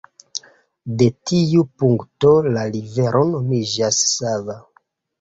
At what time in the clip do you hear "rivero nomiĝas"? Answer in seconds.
2.79-4.05